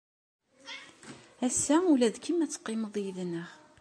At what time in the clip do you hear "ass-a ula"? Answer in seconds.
1.45-2.07